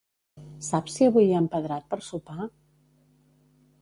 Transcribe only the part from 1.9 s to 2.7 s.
per sopar?